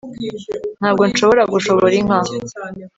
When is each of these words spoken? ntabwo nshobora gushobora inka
ntabwo 0.79 1.03
nshobora 1.09 1.43
gushobora 1.53 1.93
inka 1.99 2.19